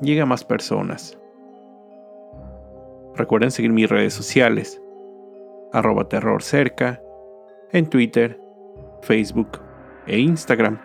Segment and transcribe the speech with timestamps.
[0.00, 1.18] llegue a más personas.
[3.14, 4.80] Recuerden seguir mis redes sociales,
[5.72, 7.02] arroba terror cerca,
[7.72, 8.40] en Twitter,
[9.02, 9.60] Facebook
[10.06, 10.78] e Instagram,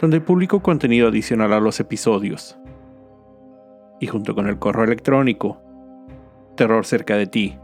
[0.00, 2.58] donde publico contenido adicional a los episodios.
[4.00, 5.60] Y junto con el correo electrónico,
[6.56, 7.58] terror cerca de ti,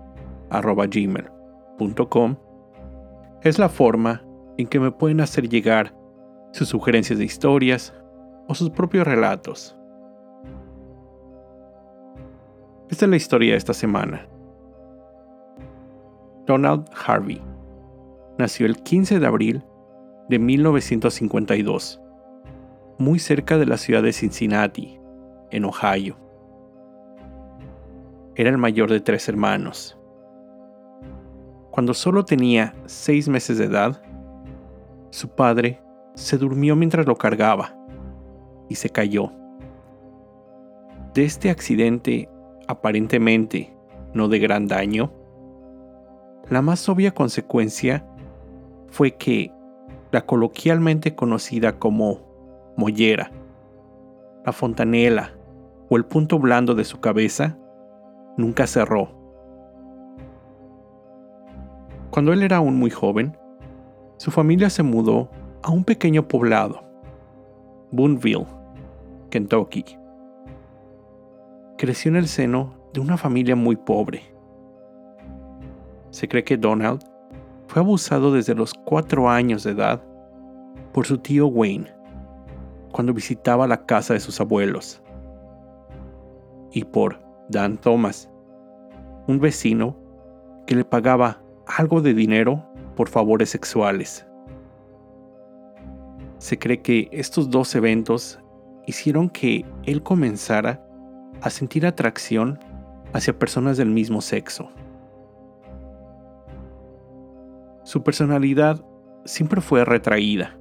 [0.50, 2.37] arroba gmail.com,
[3.43, 4.25] es la forma
[4.56, 5.95] en que me pueden hacer llegar
[6.53, 7.95] sus sugerencias de historias
[8.48, 9.78] o sus propios relatos.
[12.91, 14.27] Esta es la historia de esta semana.
[16.47, 17.42] Donald Harvey
[18.39, 19.62] nació el 15 de abril
[20.31, 22.00] de 1952,
[22.97, 24.98] muy cerca de la ciudad de Cincinnati,
[25.50, 26.16] en Ohio.
[28.36, 29.98] Era el mayor de tres hermanos.
[31.70, 34.03] Cuando solo tenía seis meses de edad,
[35.11, 35.83] su padre
[36.14, 37.77] se durmió mientras lo cargaba
[38.70, 39.31] y se cayó.
[41.12, 42.31] De este accidente
[42.69, 43.75] aparentemente
[44.15, 45.11] no de gran daño,
[46.49, 48.07] la más obvia consecuencia
[48.89, 49.53] fue que
[50.13, 52.21] la coloquialmente conocida como
[52.77, 53.31] mollera,
[54.47, 55.33] la fontanela
[55.91, 57.59] o el punto blando de su cabeza
[58.37, 59.11] nunca cerró.
[62.11, 63.37] Cuando él era aún muy joven,
[64.17, 65.28] su familia se mudó
[65.62, 66.83] a un pequeño poblado,
[67.91, 68.47] Boonville,
[69.31, 69.84] Kentucky.
[71.78, 74.34] Creció en el seno de una familia muy pobre.
[76.11, 77.05] Se cree que Donald
[77.69, 80.03] fue abusado desde los cuatro años de edad
[80.93, 81.87] por su tío Wayne
[82.91, 85.00] cuando visitaba la casa de sus abuelos
[86.72, 88.28] y por Dan Thomas,
[89.28, 89.97] un vecino
[90.66, 94.27] que le pagaba algo de dinero por favores sexuales.
[96.39, 98.41] Se cree que estos dos eventos
[98.84, 100.88] hicieron que él comenzara
[101.41, 102.59] a sentir atracción
[103.12, 104.71] hacia personas del mismo sexo.
[107.84, 108.84] Su personalidad
[109.25, 110.59] siempre fue retraída.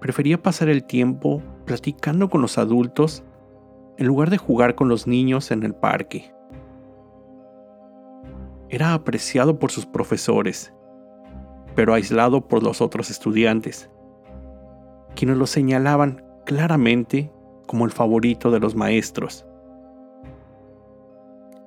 [0.00, 3.22] Prefería pasar el tiempo platicando con los adultos
[3.98, 6.32] en lugar de jugar con los niños en el parque.
[8.68, 10.72] Era apreciado por sus profesores,
[11.74, 13.90] pero aislado por los otros estudiantes,
[15.14, 17.30] quienes lo señalaban claramente
[17.66, 19.46] como el favorito de los maestros.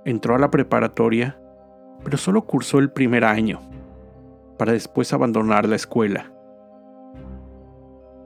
[0.04, 1.40] Entró a la preparatoria,
[2.04, 3.60] pero solo cursó el primer año,
[4.58, 6.32] para después abandonar la escuela.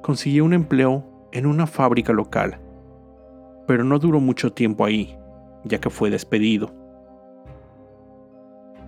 [0.01, 2.59] Consiguió un empleo en una fábrica local,
[3.67, 5.17] pero no duró mucho tiempo ahí,
[5.63, 6.73] ya que fue despedido.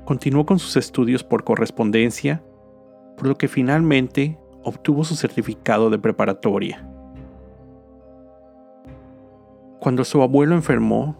[0.06, 2.44] Continuó con sus estudios por correspondencia,
[3.16, 6.91] por lo que finalmente obtuvo su certificado de preparatoria.
[9.82, 11.18] Cuando su abuelo enfermó,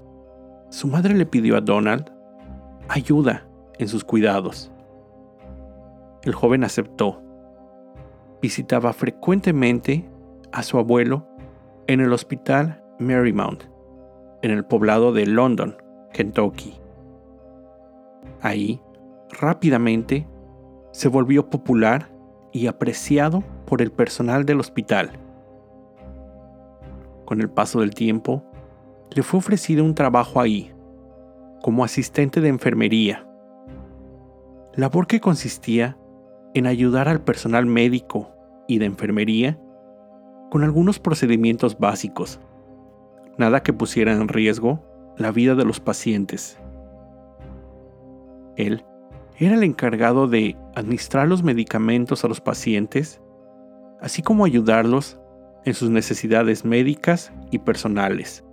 [0.70, 2.12] su madre le pidió a Donald
[2.90, 3.48] ayuda
[3.80, 4.72] en sus cuidados.
[6.22, 7.24] El joven aceptó.
[8.40, 10.08] Visitaba frecuentemente
[10.52, 11.28] a su abuelo
[11.88, 13.64] en el hospital Marymount,
[14.44, 15.76] en el poblado de London,
[16.14, 16.80] Kentucky.
[18.42, 18.80] Ahí,
[19.40, 20.28] rápidamente,
[20.92, 22.12] se volvió popular
[22.52, 25.14] y apreciado por el personal del hospital.
[27.26, 28.46] Con el paso del tiempo,
[29.14, 30.72] le fue ofrecido un trabajo ahí,
[31.62, 33.28] como asistente de enfermería,
[34.74, 35.98] labor que consistía
[36.54, 38.32] en ayudar al personal médico
[38.68, 39.60] y de enfermería
[40.50, 42.40] con algunos procedimientos básicos,
[43.38, 44.82] nada que pusiera en riesgo
[45.18, 46.58] la vida de los pacientes.
[48.56, 48.86] Él
[49.38, 53.22] era el encargado de administrar los medicamentos a los pacientes,
[54.00, 55.20] así como ayudarlos
[55.66, 58.44] en sus necesidades médicas y personales.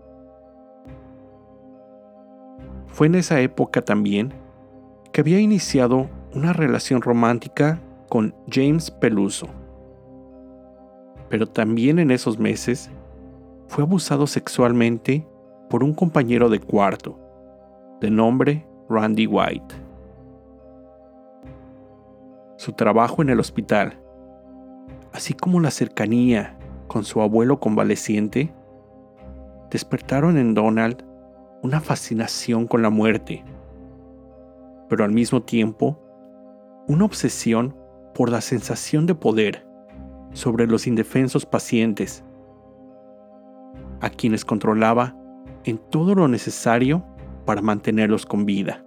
[2.98, 4.32] Fue en esa época también
[5.12, 9.46] que había iniciado una relación romántica con James Peluso.
[11.28, 12.90] Pero también en esos meses
[13.68, 15.24] fue abusado sexualmente
[15.70, 17.16] por un compañero de cuarto,
[18.00, 19.76] de nombre Randy White.
[22.56, 23.96] Su trabajo en el hospital,
[25.12, 26.58] así como la cercanía
[26.88, 28.52] con su abuelo convaleciente,
[29.70, 31.07] despertaron en Donald
[31.62, 33.44] una fascinación con la muerte,
[34.88, 35.98] pero al mismo tiempo
[36.86, 37.76] una obsesión
[38.14, 39.66] por la sensación de poder
[40.32, 42.24] sobre los indefensos pacientes,
[44.00, 45.16] a quienes controlaba
[45.64, 47.04] en todo lo necesario
[47.44, 48.84] para mantenerlos con vida.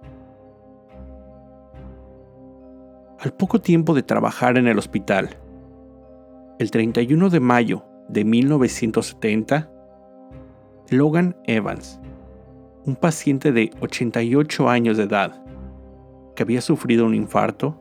[3.20, 5.36] Al poco tiempo de trabajar en el hospital,
[6.58, 9.70] el 31 de mayo de 1970,
[10.90, 12.00] Logan Evans,
[12.84, 15.44] un paciente de 88 años de edad,
[16.34, 17.78] que había sufrido un infarto,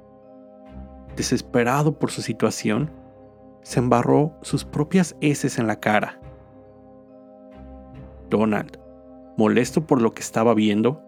[1.15, 2.91] desesperado por su situación,
[3.63, 6.19] se embarró sus propias heces en la cara.
[8.29, 8.79] Donald,
[9.37, 11.01] molesto por lo que estaba viendo,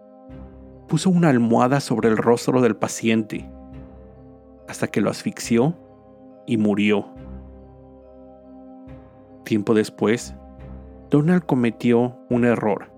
[0.88, 3.48] puso una almohada sobre el rostro del paciente
[4.68, 5.74] hasta que lo asfixió
[6.46, 7.06] y murió.
[9.44, 10.34] Tiempo después,
[11.10, 12.93] Donald cometió un error.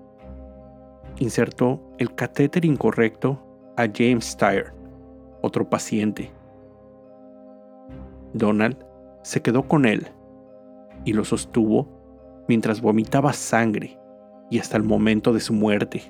[1.19, 3.43] Insertó el catéter incorrecto
[3.77, 4.75] a James Steyer,
[5.41, 6.31] otro paciente.
[8.35, 8.77] Donald
[9.23, 10.09] se quedó con él
[11.07, 11.89] y lo sostuvo
[12.49, 13.99] mientras vomitaba sangre
[14.51, 16.03] y hasta el momento de su muerte.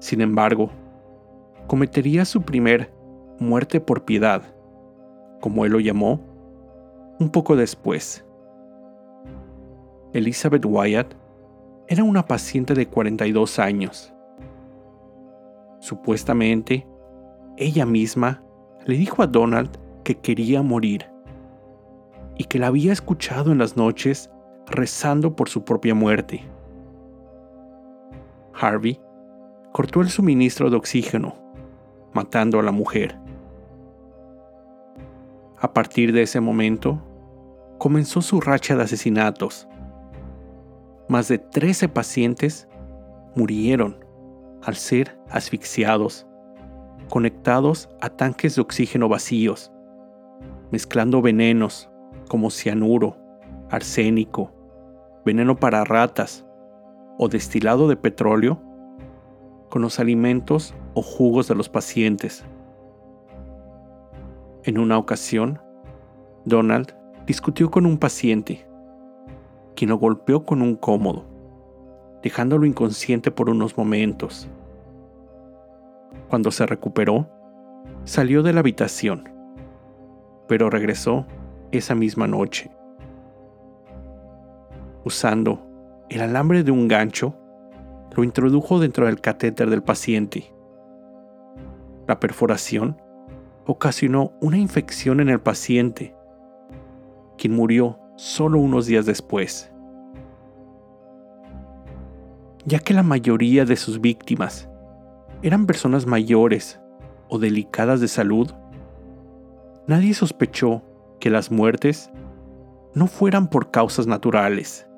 [0.00, 0.70] Sin embargo,
[1.68, 2.92] cometería su primer
[3.38, 4.42] muerte por piedad,
[5.40, 6.20] como él lo llamó,
[7.20, 8.24] un poco después.
[10.12, 11.14] Elizabeth Wyatt
[11.88, 14.14] era una paciente de 42 años.
[15.80, 16.86] Supuestamente,
[17.56, 18.42] ella misma
[18.86, 19.70] le dijo a Donald
[20.02, 21.06] que quería morir
[22.36, 24.30] y que la había escuchado en las noches
[24.66, 26.44] rezando por su propia muerte.
[28.54, 29.00] Harvey
[29.72, 31.34] cortó el suministro de oxígeno
[32.12, 33.18] matando a la mujer.
[35.58, 37.02] A partir de ese momento,
[37.78, 39.68] comenzó su racha de asesinatos.
[41.08, 42.66] Más de 13 pacientes
[43.34, 44.04] murieron
[44.62, 46.26] al ser asfixiados,
[47.10, 49.70] conectados a tanques de oxígeno vacíos,
[50.70, 51.90] mezclando venenos
[52.28, 53.18] como cianuro,
[53.70, 54.52] arsénico,
[55.26, 56.46] veneno para ratas
[57.18, 58.60] o destilado de petróleo
[59.68, 62.44] con los alimentos o jugos de los pacientes.
[64.62, 65.60] En una ocasión,
[66.46, 66.94] Donald
[67.26, 68.66] discutió con un paciente,
[69.74, 71.24] quien lo golpeó con un cómodo,
[72.22, 74.48] dejándolo inconsciente por unos momentos.
[76.28, 77.28] Cuando se recuperó,
[78.04, 79.28] salió de la habitación,
[80.48, 81.26] pero regresó
[81.72, 82.70] esa misma noche.
[85.04, 85.60] Usando
[86.08, 87.34] el alambre de un gancho,
[88.16, 90.52] lo introdujo dentro del catéter del paciente.
[92.06, 93.00] La perforación
[93.66, 96.14] ocasionó una infección en el paciente,
[97.36, 99.72] quien murió solo unos días después.
[102.66, 104.68] Ya que la mayoría de sus víctimas
[105.42, 106.80] eran personas mayores
[107.28, 108.50] o delicadas de salud,
[109.86, 110.82] nadie sospechó
[111.20, 112.10] que las muertes
[112.94, 114.88] no fueran por causas naturales.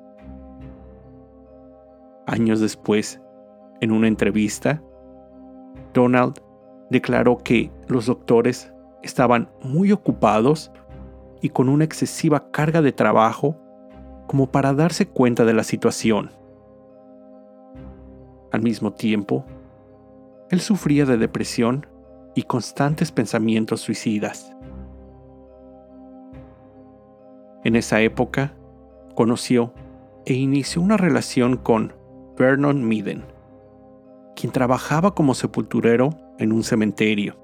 [2.25, 3.21] Años después,
[3.81, 4.81] en una entrevista,
[5.93, 6.41] Donald
[6.89, 8.71] declaró que los doctores
[9.03, 10.71] estaban muy ocupados
[11.41, 13.57] y con una excesiva carga de trabajo
[14.27, 16.31] como para darse cuenta de la situación.
[18.51, 19.45] Al mismo tiempo,
[20.49, 21.85] él sufría de depresión
[22.35, 24.53] y constantes pensamientos suicidas.
[27.63, 28.53] En esa época,
[29.15, 29.73] conoció
[30.25, 31.93] e inició una relación con
[32.37, 33.25] Vernon Miden,
[34.35, 37.35] quien trabajaba como sepulturero en un cementerio.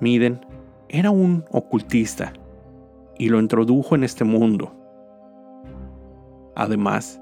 [0.00, 0.44] Miden
[0.92, 2.34] era un ocultista
[3.18, 4.74] y lo introdujo en este mundo.
[6.54, 7.18] Además,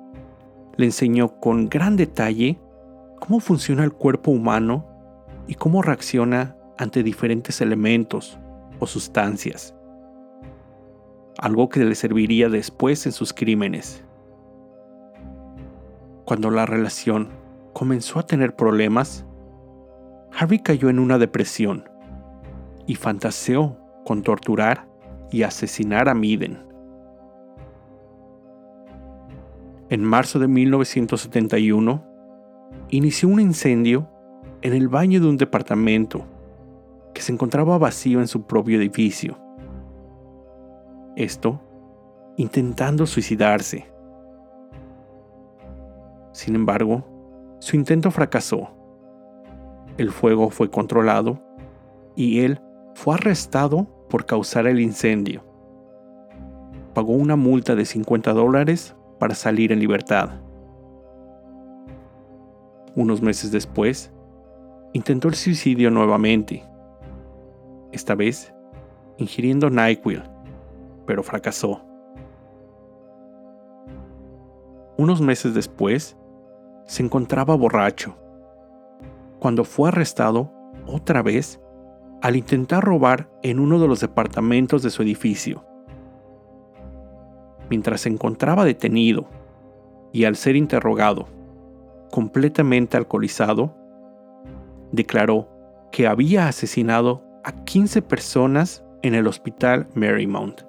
[0.77, 2.59] le enseñó con gran detalle
[3.21, 4.85] cómo funciona el cuerpo humano
[5.47, 8.41] y cómo reacciona ante diferentes elementos
[8.81, 9.73] o sustancias,
[11.39, 14.03] algo que le serviría después en sus crímenes.
[16.25, 17.29] Cuando la relación
[17.73, 19.25] comenzó a tener problemas,
[20.37, 21.90] Harvey cayó en una depresión
[22.91, 24.89] y fantaseó con torturar
[25.31, 26.59] y asesinar a Miden.
[29.91, 32.05] En marzo de 1971,
[32.89, 34.11] inició un incendio
[34.63, 36.25] en el baño de un departamento
[37.15, 39.39] que se encontraba vacío en su propio edificio.
[41.15, 41.61] Esto
[42.39, 43.89] intentando suicidarse.
[46.33, 47.07] Sin embargo,
[47.61, 48.69] su intento fracasó.
[49.97, 51.41] El fuego fue controlado
[52.17, 52.61] y él
[52.95, 55.45] fue arrestado por causar el incendio.
[56.95, 60.31] pagó una multa de 50 dólares para salir en libertad.
[62.97, 64.13] Unos meses después,
[64.93, 66.65] intentó el suicidio nuevamente,
[67.93, 68.53] esta vez
[69.19, 70.23] ingiriendo NyQuil,
[71.07, 71.81] pero fracasó.
[74.97, 76.17] Unos meses después,
[76.87, 78.17] se encontraba borracho,
[79.39, 80.53] cuando fue arrestado
[80.87, 81.61] otra vez
[82.23, 85.65] al intentar robar en uno de los departamentos de su edificio.
[87.69, 89.27] Mientras se encontraba detenido
[90.13, 91.29] y al ser interrogado,
[92.11, 93.75] completamente alcoholizado,
[94.93, 95.49] declaró
[95.93, 100.63] que había asesinado a 15 personas en el hospital Marymount.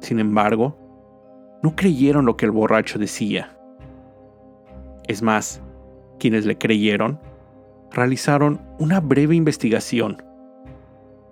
[0.00, 0.76] Sin embargo,
[1.62, 3.56] no creyeron lo que el borracho decía.
[5.06, 5.62] Es más,
[6.18, 7.18] quienes le creyeron
[7.94, 10.22] realizaron una breve investigación,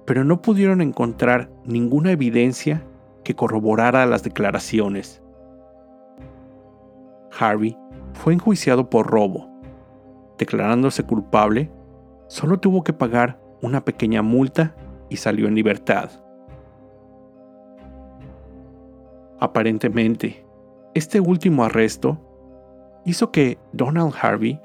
[0.06, 2.82] pero no pudieron encontrar ninguna evidencia
[3.24, 5.22] que corroborara las declaraciones.
[7.38, 7.76] Harvey
[8.14, 9.48] fue enjuiciado por robo.
[10.38, 11.70] Declarándose culpable,
[12.26, 14.74] solo tuvo que pagar una pequeña multa
[15.08, 16.10] y salió en libertad.
[19.38, 20.44] Aparentemente,
[20.94, 22.18] este último arresto
[23.04, 24.60] hizo que Donald Harvey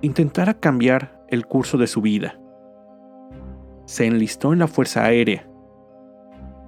[0.00, 2.40] intentara cambiar el curso de su vida.
[3.84, 5.48] Se enlistó en la Fuerza Aérea.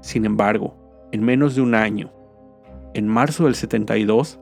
[0.01, 0.77] Sin embargo,
[1.13, 2.13] en menos de un año,
[2.95, 4.39] en marzo del 72,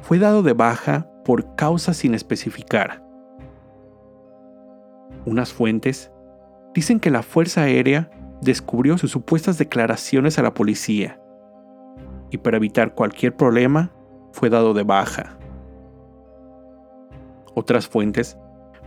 [0.00, 3.04] fue dado de baja por causas sin especificar.
[5.24, 6.10] Unas fuentes
[6.74, 11.20] dicen que la Fuerza Aérea descubrió sus supuestas declaraciones a la policía
[12.30, 13.92] y para evitar cualquier problema
[14.32, 15.36] fue dado de baja.
[17.54, 18.38] Otras fuentes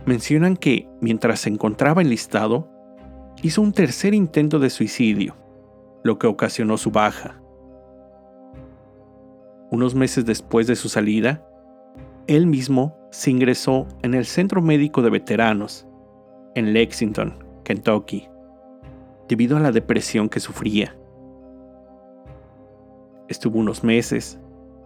[0.06, 2.68] mencionan que mientras se encontraba enlistado,
[3.42, 5.36] hizo un tercer intento de suicidio,
[6.02, 7.42] lo que ocasionó su baja.
[9.70, 11.44] Unos meses después de su salida,
[12.28, 15.86] él mismo se ingresó en el Centro Médico de Veteranos,
[16.54, 18.28] en Lexington, Kentucky,
[19.28, 20.96] debido a la depresión que sufría.
[23.28, 24.38] Estuvo unos meses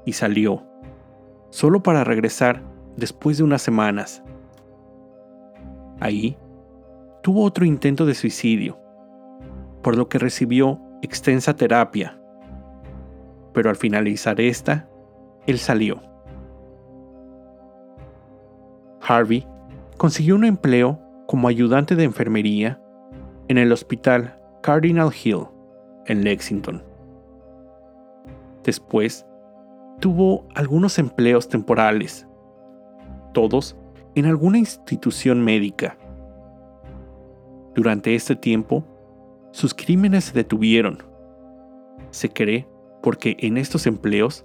[0.07, 0.67] y salió,
[1.51, 2.63] solo para regresar
[2.97, 4.23] después de unas semanas.
[6.01, 6.37] Ahí,
[7.23, 8.79] tuvo otro intento de suicidio,
[9.83, 12.19] por lo que recibió extensa terapia.
[13.53, 14.89] Pero al finalizar esta,
[15.47, 16.01] él salió.
[19.03, 19.47] Harvey
[19.97, 22.81] consiguió un empleo como ayudante de enfermería
[23.49, 25.45] en el hospital Cardinal Hill,
[26.07, 26.83] en Lexington.
[28.65, 29.27] Después,
[30.01, 32.27] tuvo algunos empleos temporales,
[33.33, 33.77] todos
[34.15, 35.97] en alguna institución médica.
[37.75, 38.85] Durante este tiempo,
[39.53, 41.03] sus crímenes se detuvieron.
[42.11, 42.69] Se cree
[43.03, 44.45] porque en estos empleos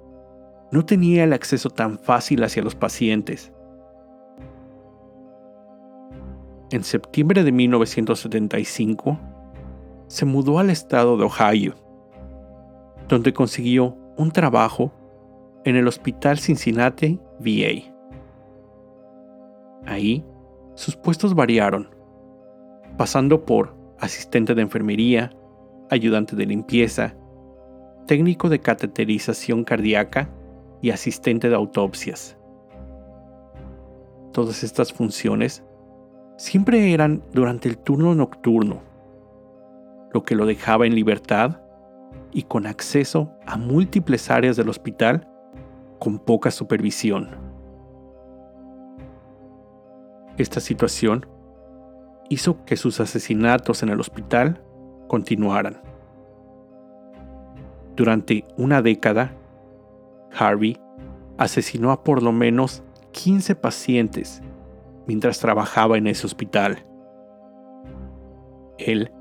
[0.71, 3.51] no tenía el acceso tan fácil hacia los pacientes.
[6.71, 9.19] En septiembre de 1975,
[10.07, 11.75] se mudó al estado de Ohio,
[13.07, 14.91] donde consiguió un trabajo
[15.63, 17.94] en el Hospital Cincinnati VA.
[19.85, 20.25] Ahí,
[20.75, 21.89] sus puestos variaron,
[22.97, 25.31] pasando por asistente de enfermería,
[25.89, 27.15] ayudante de limpieza,
[28.07, 30.29] técnico de cateterización cardíaca
[30.81, 32.37] y asistente de autopsias.
[34.31, 35.63] Todas estas funciones
[36.37, 38.81] siempre eran durante el turno nocturno,
[40.13, 41.61] lo que lo dejaba en libertad
[42.31, 45.27] y con acceso a múltiples áreas del hospital
[45.99, 47.44] con poca supervisión.
[50.37, 51.25] Esta situación
[52.29, 54.61] hizo que sus asesinatos en el hospital
[55.07, 55.81] continuaran.
[57.95, 59.33] Durante una década,
[60.37, 60.77] Harvey
[61.37, 64.41] asesinó a por lo menos 15 pacientes
[65.07, 66.85] mientras trabajaba en ese hospital.
[68.77, 69.11] Él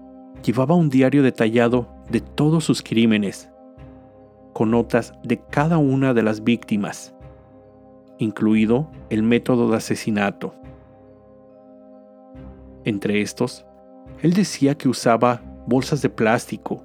[0.43, 3.51] llevaba un diario detallado de todos sus crímenes,
[4.53, 7.15] con notas de cada una de las víctimas,
[8.19, 10.55] incluido el método de asesinato.
[12.85, 13.65] Entre estos,
[14.23, 16.85] él decía que usaba bolsas de plástico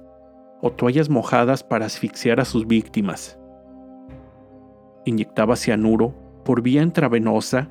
[0.62, 3.38] o toallas mojadas para asfixiar a sus víctimas.
[5.04, 6.14] Inyectaba cianuro
[6.44, 7.68] por vía intravenosa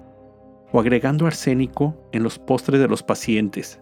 [0.71, 3.81] o agregando arsénico en los postres de los pacientes.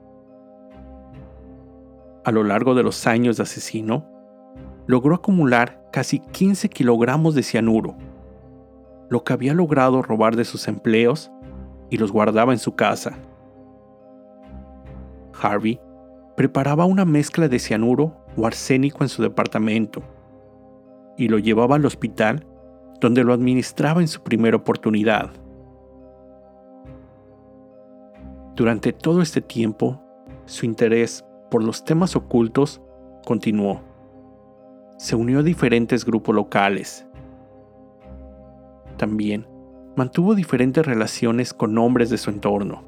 [2.23, 4.05] A lo largo de los años de asesino,
[4.85, 7.97] logró acumular casi 15 kilogramos de cianuro,
[9.09, 11.31] lo que había logrado robar de sus empleos
[11.89, 13.17] y los guardaba en su casa.
[15.41, 15.79] Harvey
[16.35, 20.03] preparaba una mezcla de cianuro o arsénico en su departamento
[21.17, 22.45] y lo llevaba al hospital
[22.99, 25.29] donde lo administraba en su primera oportunidad.
[28.55, 30.01] Durante todo este tiempo,
[30.45, 32.81] su interés por los temas ocultos
[33.25, 33.81] continuó.
[34.97, 37.05] Se unió a diferentes grupos locales.
[38.97, 39.47] También
[39.95, 42.86] mantuvo diferentes relaciones con hombres de su entorno.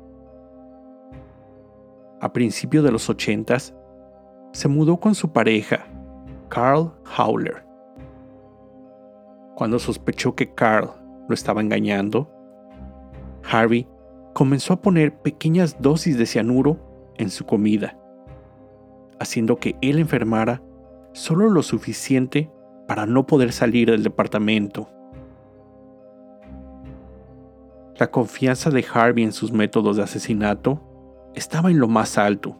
[2.22, 3.74] A principios de los ochentas,
[4.52, 5.86] se mudó con su pareja,
[6.50, 7.64] Carl Howler.
[9.56, 10.90] Cuando sospechó que Carl
[11.28, 12.30] lo estaba engañando,
[13.50, 13.88] Harvey
[14.34, 16.78] comenzó a poner pequeñas dosis de cianuro
[17.16, 17.98] en su comida,
[19.20, 20.62] haciendo que él enfermara
[21.14, 22.52] solo lo suficiente
[22.88, 24.90] para no poder salir del departamento.
[27.98, 30.82] La confianza de Harvey en sus métodos de asesinato
[31.40, 32.58] estaba en lo más alto.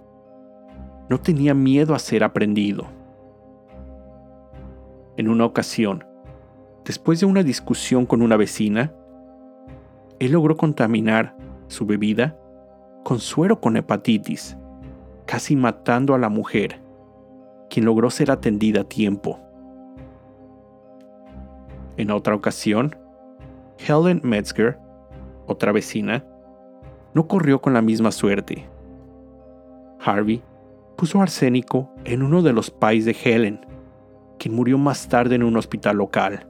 [1.10, 2.86] No tenía miedo a ser aprendido.
[5.18, 6.06] En una ocasión,
[6.86, 8.94] después de una discusión con una vecina,
[10.20, 11.36] él logró contaminar
[11.68, 12.40] su bebida
[13.04, 14.58] con suero con hepatitis,
[15.26, 16.80] casi matando a la mujer,
[17.70, 19.40] quien logró ser atendida a tiempo.
[21.98, 22.96] En otra ocasión,
[23.78, 24.80] Helen Metzger,
[25.48, 26.24] otra vecina,
[27.14, 28.68] no corrió con la misma suerte.
[30.00, 30.42] Harvey
[30.96, 33.66] puso arsénico en uno de los pais de Helen,
[34.38, 36.48] quien murió más tarde en un hospital local.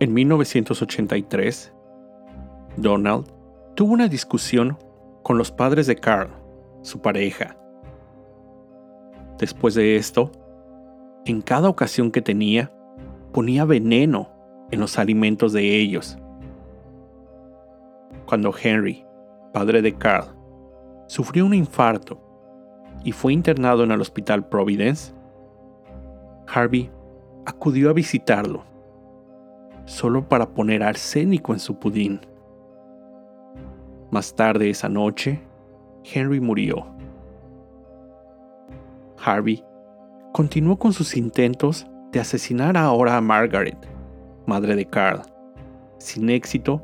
[0.00, 1.72] En 1983,
[2.76, 3.26] Donald
[3.74, 4.76] tuvo una discusión
[5.22, 6.30] con los padres de Carl,
[6.82, 7.56] su pareja.
[9.38, 10.30] Después de esto,
[11.24, 12.72] en cada ocasión que tenía,
[13.32, 14.28] ponía veneno
[14.70, 16.18] en los alimentos de ellos.
[18.32, 19.04] Cuando Henry,
[19.52, 20.24] padre de Carl,
[21.06, 22.18] sufrió un infarto
[23.04, 25.12] y fue internado en el hospital Providence,
[26.46, 26.90] Harvey
[27.44, 28.64] acudió a visitarlo,
[29.84, 32.22] solo para poner arsénico en su pudín.
[34.10, 35.38] Más tarde esa noche,
[36.02, 36.86] Henry murió.
[39.22, 39.62] Harvey
[40.32, 43.76] continuó con sus intentos de asesinar ahora a Margaret,
[44.46, 45.20] madre de Carl,
[45.98, 46.82] sin éxito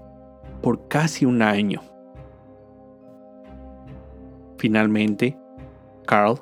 [0.62, 1.80] por casi un año.
[4.58, 5.38] Finalmente,
[6.06, 6.40] Carl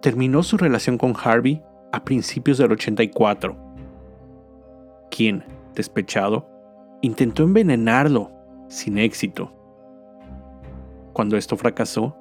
[0.00, 3.56] terminó su relación con Harvey a principios del 84,
[5.10, 5.44] quien,
[5.74, 6.48] despechado,
[7.02, 8.30] intentó envenenarlo
[8.68, 9.52] sin éxito.
[11.12, 12.16] Cuando esto fracasó,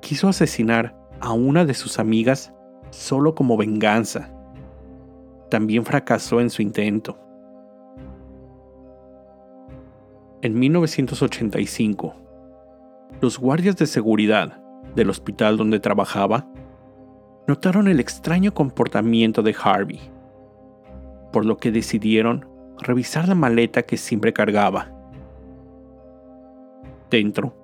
[0.00, 2.52] quiso asesinar a una de sus amigas
[2.90, 4.30] solo como venganza.
[5.50, 7.18] También fracasó en su intento.
[10.40, 12.14] En 1985,
[13.20, 14.62] los guardias de seguridad
[14.94, 16.46] del hospital donde trabajaba
[17.48, 19.98] notaron el extraño comportamiento de Harvey,
[21.32, 22.46] por lo que decidieron
[22.80, 24.92] revisar la maleta que siempre cargaba.
[27.10, 27.56] Dentro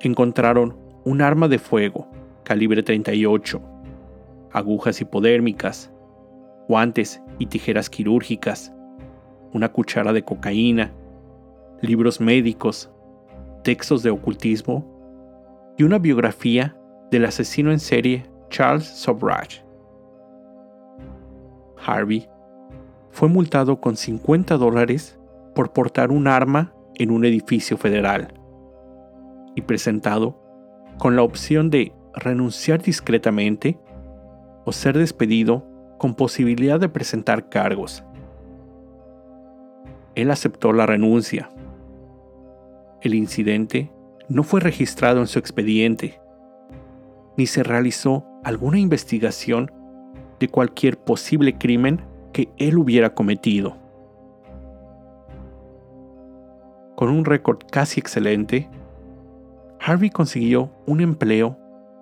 [0.00, 2.08] encontraron un arma de fuego
[2.42, 3.60] calibre 38,
[4.50, 5.92] agujas hipodérmicas,
[6.68, 8.72] guantes y tijeras quirúrgicas,
[9.52, 10.90] una cuchara de cocaína,
[11.84, 12.90] libros médicos,
[13.62, 14.84] textos de ocultismo
[15.78, 16.76] y una biografía
[17.10, 19.64] del asesino en serie Charles Sobrage.
[21.84, 22.28] Harvey
[23.10, 25.18] fue multado con 50 dólares
[25.54, 28.34] por portar un arma en un edificio federal
[29.54, 30.40] y presentado
[30.98, 33.78] con la opción de renunciar discretamente
[34.64, 35.64] o ser despedido
[35.98, 38.04] con posibilidad de presentar cargos.
[40.14, 41.50] Él aceptó la renuncia.
[43.04, 43.92] El incidente
[44.30, 46.18] no fue registrado en su expediente,
[47.36, 49.70] ni se realizó alguna investigación
[50.40, 52.00] de cualquier posible crimen
[52.32, 53.76] que él hubiera cometido.
[56.96, 58.70] Con un récord casi excelente,
[59.80, 61.58] Harvey consiguió un empleo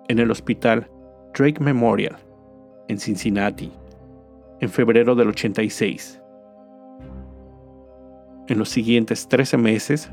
[0.07, 0.89] en el hospital
[1.37, 2.15] Drake Memorial,
[2.87, 3.73] en Cincinnati,
[4.61, 6.21] en febrero del 86.
[8.47, 10.09] En los siguientes 13 meses,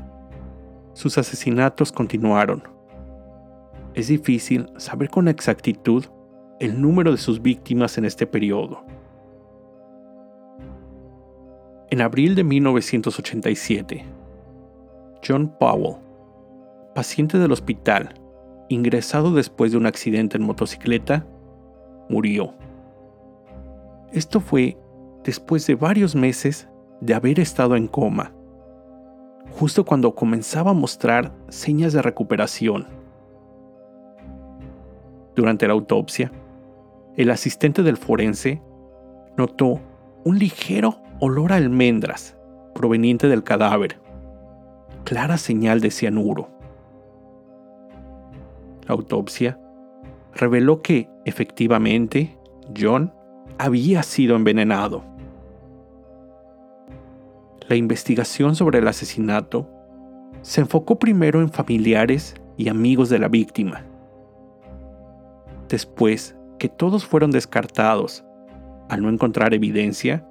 [0.93, 2.63] sus asesinatos continuaron.
[3.93, 6.05] Es difícil saber con exactitud
[6.59, 8.85] el número de sus víctimas en este periodo.
[11.89, 14.05] En abril de 1987,
[15.27, 15.97] John Powell
[16.93, 18.13] paciente del hospital,
[18.69, 21.25] ingresado después de un accidente en motocicleta,
[22.09, 22.53] murió.
[24.11, 24.77] Esto fue
[25.23, 26.67] después de varios meses
[26.99, 28.33] de haber estado en coma,
[29.51, 32.87] justo cuando comenzaba a mostrar señas de recuperación.
[35.35, 36.31] Durante la autopsia,
[37.17, 38.61] el asistente del forense
[39.37, 39.79] notó
[40.23, 42.37] un ligero olor a almendras
[42.73, 43.99] proveniente del cadáver,
[45.03, 46.49] clara señal de cianuro.
[48.87, 49.59] La autopsia
[50.33, 52.37] reveló que, efectivamente,
[52.77, 53.13] John
[53.57, 55.03] había sido envenenado.
[57.71, 59.65] La investigación sobre el asesinato
[60.41, 63.85] se enfocó primero en familiares y amigos de la víctima.
[65.69, 68.25] Después que todos fueron descartados
[68.89, 70.27] al no encontrar evidencia,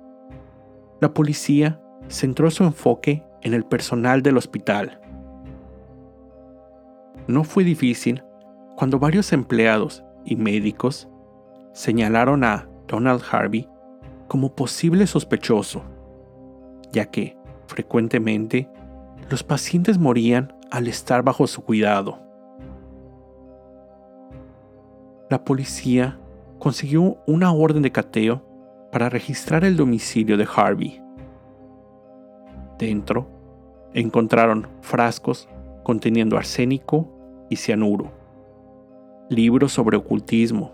[1.00, 5.00] la policía centró su enfoque en el personal del hospital.
[7.26, 8.22] No fue difícil
[8.76, 11.08] cuando varios empleados y médicos
[11.72, 13.66] señalaron a Donald Harvey
[14.28, 15.82] como posible sospechoso,
[16.92, 18.68] ya que, frecuentemente,
[19.28, 22.18] los pacientes morían al estar bajo su cuidado.
[25.28, 26.18] La policía
[26.58, 28.42] consiguió una orden de cateo
[28.90, 31.00] para registrar el domicilio de Harvey.
[32.78, 33.28] Dentro,
[33.94, 35.48] encontraron frascos
[35.82, 37.08] conteniendo arsénico
[37.48, 38.10] y cianuro,
[39.28, 40.72] libros sobre ocultismo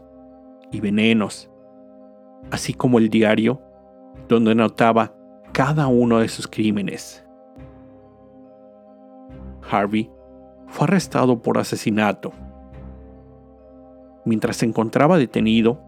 [0.70, 1.50] y venenos,
[2.50, 3.60] así como el diario
[4.28, 5.15] donde anotaba
[5.56, 7.24] cada uno de sus crímenes.
[9.70, 10.10] Harvey
[10.66, 12.30] fue arrestado por asesinato.
[14.26, 15.80] Mientras se encontraba detenido,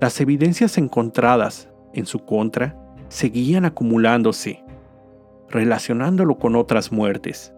[0.00, 2.78] las evidencias encontradas en su contra
[3.08, 4.62] seguían acumulándose,
[5.48, 7.52] relacionándolo con otras muertes.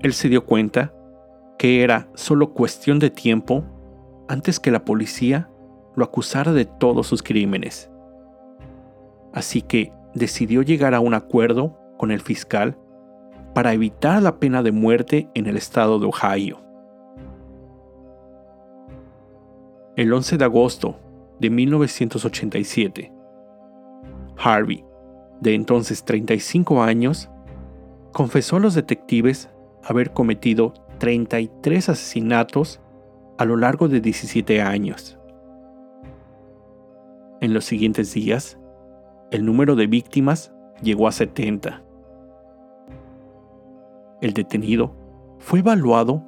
[0.00, 0.92] Él se dio cuenta
[1.56, 3.62] que era solo cuestión de tiempo
[4.26, 5.48] antes que la policía
[5.94, 7.93] lo acusara de todos sus crímenes.
[9.34, 12.78] Así que decidió llegar a un acuerdo con el fiscal
[13.52, 16.60] para evitar la pena de muerte en el estado de Ohio.
[19.96, 20.96] El 11 de agosto
[21.40, 23.12] de 1987,
[24.36, 24.84] Harvey,
[25.40, 27.28] de entonces 35 años,
[28.12, 29.50] confesó a los detectives
[29.82, 32.80] haber cometido 33 asesinatos
[33.36, 35.18] a lo largo de 17 años.
[37.40, 38.58] En los siguientes días,
[39.34, 41.82] el número de víctimas llegó a 70.
[44.20, 44.94] El detenido
[45.40, 46.22] fue evaluado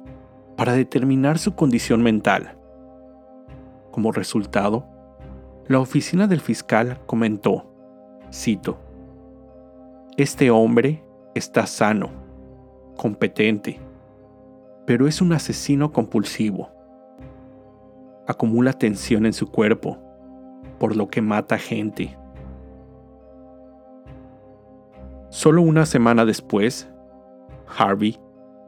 [0.57, 2.57] para determinar su condición mental.
[3.91, 4.85] Como resultado,
[5.69, 7.73] la oficina del fiscal comentó,
[8.29, 8.77] cito,
[10.17, 11.01] Este hombre
[11.33, 12.09] está sano,
[12.97, 13.79] competente,
[14.85, 16.69] pero es un asesino compulsivo.
[18.27, 19.97] Acumula tensión en su cuerpo,
[20.77, 22.17] por lo que mata gente.
[25.29, 26.89] Solo una semana después,
[27.77, 28.19] Harvey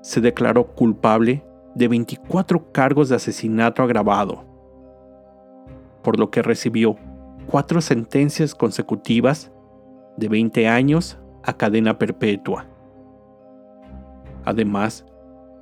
[0.02, 1.43] se declaró culpable
[1.76, 4.43] de 24 cargos de asesinato agravado,
[6.04, 6.98] por lo que recibió
[7.48, 9.52] cuatro sentencias consecutivas
[10.17, 12.65] de 20 años a cadena perpetua,
[14.43, 15.06] además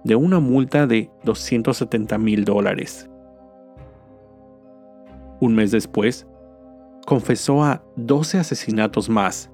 [0.04, 3.10] de una multa de 270 mil dólares.
[5.40, 6.26] Un mes después,
[7.06, 9.52] confesó a 12 asesinatos más,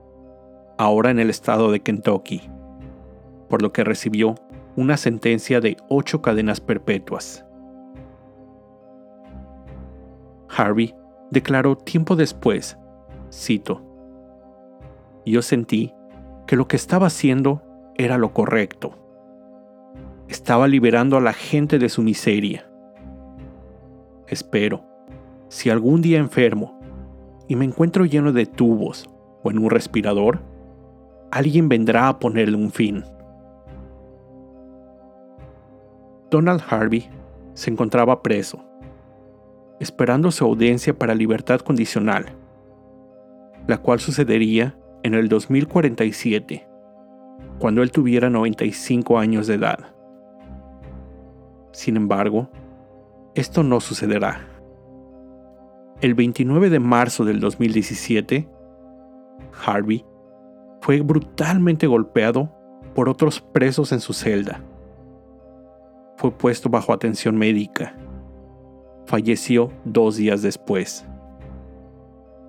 [0.84, 2.41] ahora en el estado de Kentucky,
[3.50, 4.36] por lo que recibió
[4.76, 7.46] una sentencia de 8 cadenas perpetuas.
[10.50, 10.93] Harvey
[11.32, 12.78] declaró tiempo después,
[13.32, 13.82] cito,
[15.26, 15.93] Yo sentí
[16.48, 17.63] que lo que estaba haciendo
[17.96, 18.93] era lo correcto.
[20.28, 22.69] Estaba liberando a la gente de su miseria.
[24.28, 24.84] Espero
[25.48, 26.80] si algún día enfermo
[27.48, 29.10] y me encuentro lleno de tubos
[29.43, 30.53] o en un respirador,
[31.34, 33.04] alguien vendrá a ponerle un fin.
[36.30, 37.10] Donald Harvey
[37.54, 38.63] se encontraba preso,
[39.80, 42.26] esperando su audiencia para libertad condicional,
[43.67, 46.67] la cual sucedería en el 2047,
[47.58, 49.80] cuando él tuviera 95 años de edad.
[51.72, 52.50] Sin embargo,
[53.34, 54.54] esto no sucederá
[56.04, 58.50] el 29 de marzo del 2017,
[59.65, 60.06] Harvey
[60.84, 62.50] fue brutalmente golpeado
[62.93, 64.60] por otros presos en su celda.
[66.17, 67.96] Fue puesto bajo atención médica.
[69.06, 71.06] Falleció dos días después.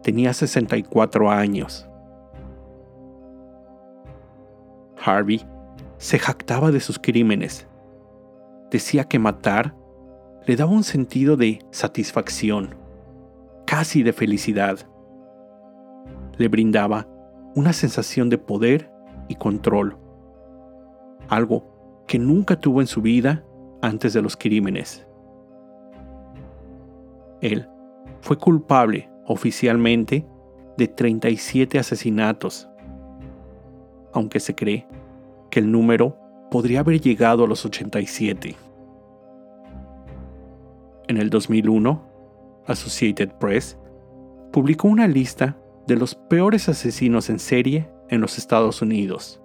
[0.03, 1.88] Tenía 64 años.
[5.01, 5.47] Harvey
[5.99, 7.68] se jactaba de sus crímenes.
[8.68, 9.77] Decía que matar
[10.44, 12.75] le daba un sentido de satisfacción
[13.64, 14.81] casi de felicidad.
[16.37, 17.13] Le brindaba
[17.55, 18.90] una sensación de poder
[19.29, 19.97] y control,
[21.29, 23.45] algo que nunca tuvo en su vida
[23.83, 25.07] antes de los crímenes.
[27.40, 27.69] Él
[28.21, 30.27] fue culpable oficialmente
[30.77, 32.69] de 37 asesinatos,
[34.12, 34.87] aunque se cree
[35.51, 36.19] que el número
[36.51, 38.57] podría haber llegado a los 87.
[41.09, 42.03] En el 2001,
[42.67, 43.79] Associated Press
[44.53, 49.40] publicó una lista de los peores asesinos en serie en los Estados Unidos.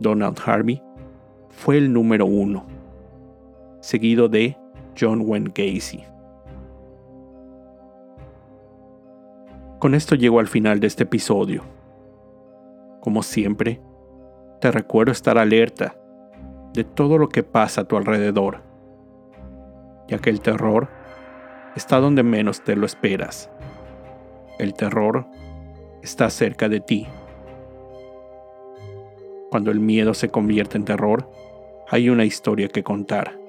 [0.00, 0.82] Donald Harvey
[1.48, 2.66] fue el número uno,
[3.80, 4.56] seguido de
[4.98, 6.04] John Wayne Gacy.
[9.78, 11.62] Con esto llego al final de este episodio.
[13.00, 13.80] Como siempre,
[14.60, 15.94] te recuerdo estar alerta
[16.72, 18.62] de todo lo que pasa a tu alrededor,
[20.08, 20.88] ya que el terror
[21.76, 23.50] está donde menos te lo esperas.
[24.58, 25.26] El terror
[26.02, 27.06] está cerca de ti.
[29.50, 31.30] Cuando el miedo se convierte en terror,
[31.88, 33.43] hay una historia que contar.